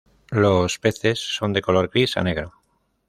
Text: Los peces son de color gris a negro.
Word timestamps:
Los 0.31 0.79
peces 0.79 1.19
son 1.19 1.53
de 1.53 1.61
color 1.61 1.87
gris 1.87 2.17
a 2.17 2.23
negro. 2.23 2.53